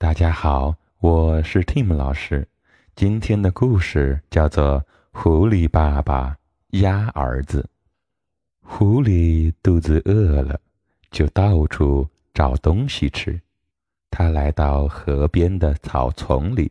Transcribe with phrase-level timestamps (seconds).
[0.00, 2.46] 大家好，我是 Tim 老师。
[2.94, 6.36] 今天的故事叫做《狐狸爸爸
[6.68, 7.68] 鸭儿子》。
[8.68, 10.60] 狐狸肚子饿了，
[11.10, 13.40] 就到处找东西吃。
[14.08, 16.70] 他来到河边的草丛里，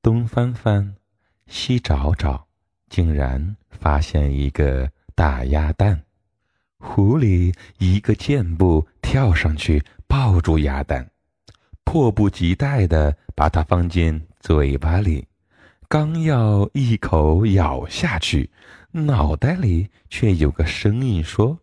[0.00, 0.94] 东翻翻，
[1.48, 2.46] 西找找，
[2.88, 6.00] 竟然发现一个大鸭蛋。
[6.78, 11.10] 狐狸一个箭步跳上去，抱住鸭蛋，
[11.84, 15.26] 迫不及待地把它放进嘴巴里。
[15.88, 18.48] 刚要一口咬下去，
[18.90, 21.58] 脑袋里却有个声音说：“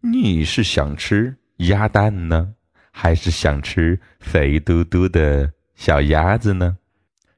[0.00, 2.52] 你是想吃鸭蛋呢，
[2.90, 6.76] 还是想吃肥嘟嘟的小鸭子呢？”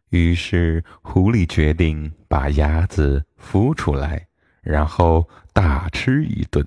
[0.08, 4.26] 于是，狐狸决定把鸭子孵出来，
[4.62, 6.66] 然后大吃一顿。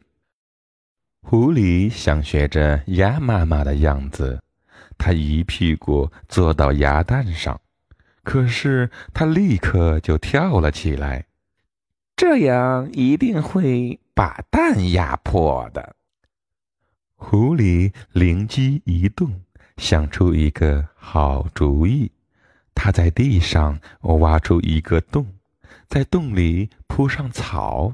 [1.21, 4.39] 狐狸想学着鸭妈妈的样子，
[4.97, 7.59] 它一屁股坐到鸭蛋上，
[8.23, 11.25] 可是它立刻就跳了起来，
[12.15, 15.95] 这样一定会把蛋压破的。
[17.15, 19.41] 狐狸灵机一动，
[19.77, 22.11] 想出一个好主意，
[22.73, 25.25] 它在地上挖出一个洞，
[25.87, 27.93] 在洞里铺上草。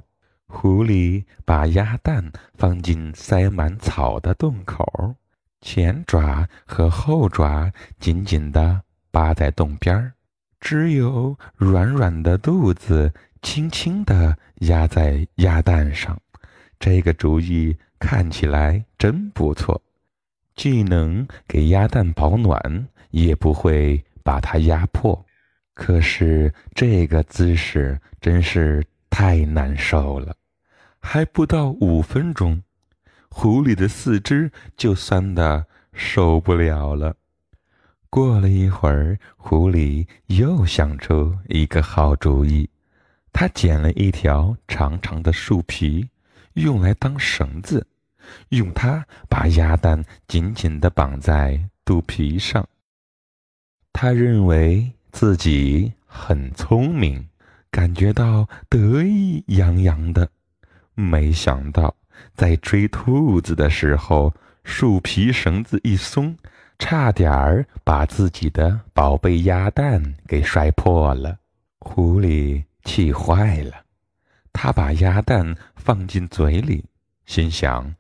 [0.54, 5.16] 狐狸把鸭蛋放进塞满草的洞口，
[5.62, 8.82] 前爪和后爪紧紧地
[9.12, 10.14] 扒在洞边儿，
[10.60, 16.20] 只有软软的肚子轻轻地压在鸭蛋上。
[16.80, 19.80] 这个主意看起来真不错，
[20.56, 25.24] 既能给鸭蛋保暖，也不会把它压破。
[25.76, 30.36] 可是这个姿势真是太难受了。
[31.00, 32.62] 还不到五分钟，
[33.34, 37.16] 狐狸的四肢就酸得受不了了。
[38.10, 42.70] 过了一会儿，狐狸又想出一个好主意，
[43.32, 46.10] 他捡了一条长长的树皮，
[46.54, 47.88] 用来当绳子，
[48.50, 52.68] 用它把鸭蛋紧紧地绑在肚皮上。
[53.94, 57.26] 他认为自己很聪明，
[57.72, 60.30] 感觉到得意洋洋的。
[60.94, 61.96] 没想到，
[62.36, 64.34] 在追兔子的时候，
[64.64, 66.38] 树皮绳子一松，
[66.80, 71.38] 差点儿把自己的宝贝鸭蛋给摔破了。
[71.80, 73.86] 狐狸气坏了，
[74.54, 76.86] 他把鸭蛋放进嘴里，
[77.26, 77.96] 心想：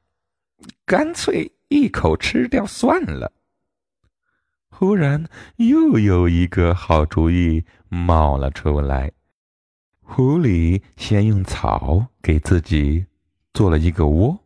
[0.85, 3.31] 干脆一口吃掉算了。
[4.69, 5.25] 忽然，
[5.57, 9.11] 又有一个好主意冒了出来。
[10.01, 13.05] 狐狸先用草给自己
[13.53, 14.39] 做了一个窝，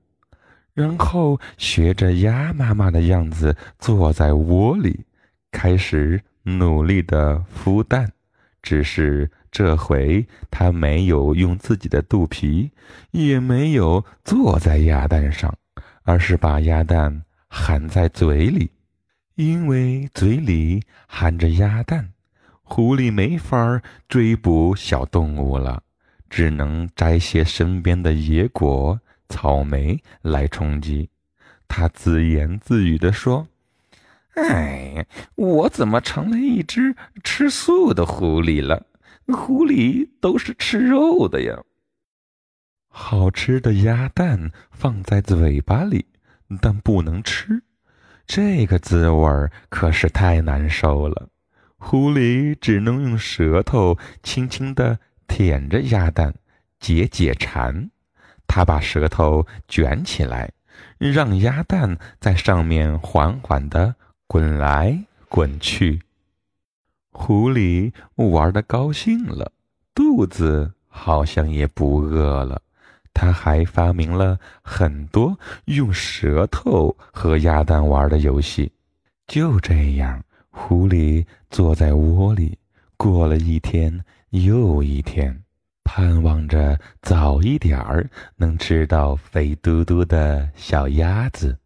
[0.74, 5.06] 然后学着鸭妈妈的样子坐在窝里，
[5.52, 8.12] 开始努力的孵蛋。
[8.62, 12.72] 只是这回它没有用自己的肚皮，
[13.12, 15.56] 也没有坐在鸭蛋上，
[16.02, 18.72] 而是把鸭蛋含在嘴里，
[19.36, 22.10] 因为嘴里含着鸭蛋。
[22.64, 23.80] 狐狸没法
[24.10, 25.84] 追捕小动物了，
[26.36, 31.10] 只能摘些身边的野果、草莓来充饥。
[31.66, 33.48] 他自言自语地说
[34.36, 38.86] ：“哎，我怎么成了一只吃素的狐狸了？
[39.28, 41.58] 狐狸都是吃肉的呀！”
[42.92, 46.06] 好吃的鸭蛋放在嘴巴里，
[46.60, 47.64] 但不能吃，
[48.28, 51.30] 这个滋味可是太难受了。
[51.78, 56.34] 狐狸只能用舌头轻轻地舔着鸭蛋，
[56.80, 57.90] 解解馋。
[58.48, 60.52] 他把舌头卷起来，
[60.98, 63.96] 让鸭蛋在上面缓缓地
[64.28, 66.02] 滚来滚去。
[67.12, 69.52] 狐狸玩的高兴了，
[69.94, 72.62] 肚子好像也不饿了。
[73.14, 78.72] 他还发明了很多用舌头和鸭蛋玩的游戏。
[79.28, 80.24] 就这样。
[80.58, 82.58] 狐狸坐在窝里，
[82.98, 85.44] 过了一天又一天，
[85.84, 91.58] 盼望着早一点儿能吃到肥嘟嘟的小鸭子。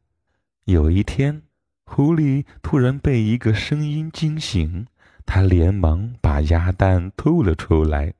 [0.65, 1.41] 有一天，
[1.85, 4.85] 狐狸突然被一个声音惊醒，
[5.25, 8.13] 他连忙把鸭蛋吐了出来，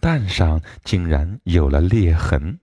[0.00, 2.58] 蛋上竟然有了裂痕。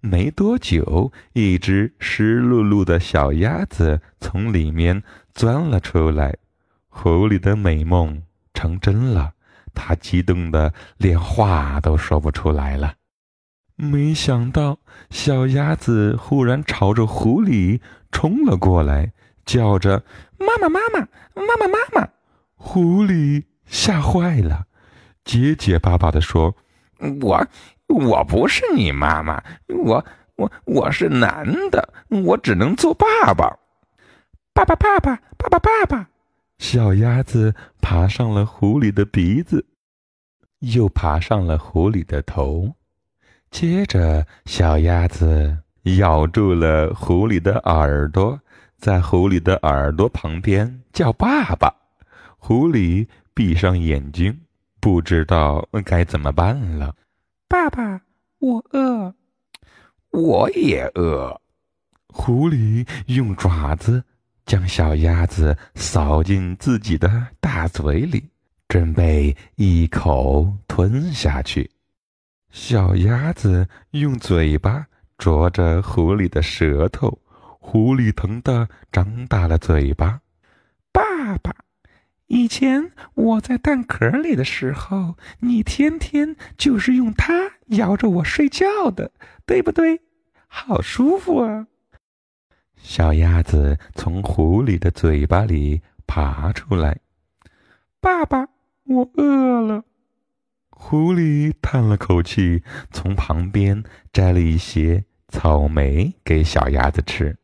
[0.00, 5.02] 没多久，一只湿漉漉的小鸭子从里面
[5.32, 6.36] 钻了出来。
[6.88, 8.22] 狐狸的美梦
[8.54, 9.32] 成真了，
[9.74, 12.94] 他激动的连话都说不出来了。
[13.76, 14.78] 没想到，
[15.10, 17.80] 小鸭子忽然朝着狐狸
[18.12, 19.12] 冲了过来，
[19.44, 20.04] 叫着
[20.38, 21.00] ：“妈妈，妈妈，
[21.34, 22.08] 妈妈，妈妈！”
[22.54, 24.66] 狐狸吓坏了，
[25.24, 26.54] 结结巴巴的说
[27.20, 27.46] ：“我
[27.88, 30.04] 我不是你妈妈，我
[30.36, 33.58] 我我是男的，我只能做爸爸。”
[34.54, 36.08] 爸爸，爸爸，爸爸，爸爸！
[36.64, 39.66] 小鸭子爬上了狐狸的鼻子，
[40.60, 42.72] 又爬上了狐狸的头，
[43.50, 45.58] 接着小鸭子
[45.98, 48.40] 咬住了狐狸的耳朵，
[48.78, 51.70] 在狐狸的耳朵旁边叫爸爸。
[52.38, 54.40] 狐狸闭上眼睛，
[54.80, 56.96] 不知道该怎么办了。
[57.46, 58.00] 爸爸，
[58.38, 59.14] 我饿，
[60.12, 61.42] 我也饿。
[62.08, 64.02] 狐狸用爪子。
[64.46, 68.24] 将小鸭子扫进自己的大嘴里，
[68.68, 71.70] 准备一口吞下去。
[72.50, 74.86] 小鸭子用嘴巴
[75.18, 77.18] 啄着狐狸的舌头，
[77.58, 80.20] 狐狸疼得张大了嘴巴。
[80.92, 81.52] 爸爸，
[82.26, 89.10] 以前我在蛋壳里的时候，你天天就是用它咬着我睡觉的，
[89.44, 90.00] 对不对？
[90.46, 91.66] 好舒服啊！
[92.84, 96.98] 小鸭子从狐狸的嘴巴里爬出来。
[97.98, 98.46] 爸爸，
[98.84, 99.84] 我饿了。
[100.68, 103.82] 狐狸叹了口气，从旁边
[104.12, 107.38] 摘了一些草莓给小鸭子吃。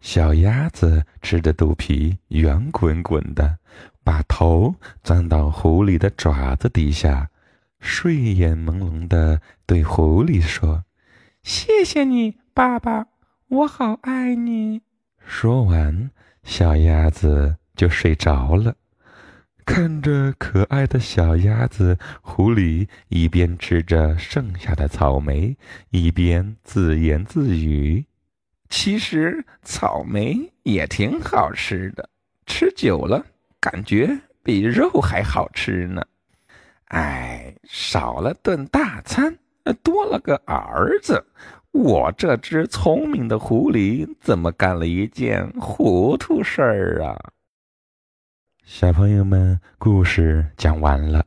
[0.00, 3.58] 小鸭子吃的肚皮圆滚滚的，
[4.02, 7.30] 把头钻到狐狸的爪子底下，
[7.78, 10.84] 睡眼朦胧的对狐狸说
[11.44, 13.06] ：“谢谢你，爸爸。”
[13.50, 14.80] 我好爱你。
[15.26, 16.08] 说完，
[16.44, 18.76] 小鸭子就睡着了。
[19.66, 25.56] 看着可爱的小鸭子，狐狸一边吃着剩下的草莓，
[25.90, 28.04] 一边自言自语
[28.70, 32.08] ：“其实草莓也挺好吃的，
[32.46, 33.26] 吃久了
[33.58, 36.06] 感觉比肉还好吃呢。
[36.84, 39.36] 哎，少了顿大餐，
[39.82, 41.26] 多了个儿子。”
[41.72, 47.16] 我这只聪明的狐狸怎么干了一件糊涂事儿啊？
[48.64, 51.24] 小朋友们，故事讲完了。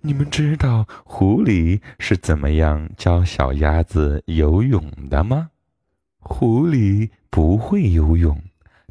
[0.00, 5.50] 你们知道狐狸是怎么样教小鸭子游泳的吗？
[6.18, 8.40] 狐狸不会游泳，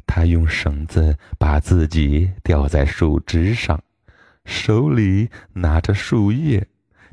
[0.06, 3.80] 它用绳子把自己吊在树枝上，
[4.44, 6.66] 手里拿着树叶，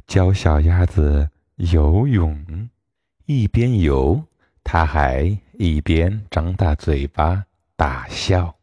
[0.08, 2.70] 教小鸭子游泳。
[3.26, 4.22] 一边游，
[4.64, 8.54] 他还一边张大嘴巴大笑。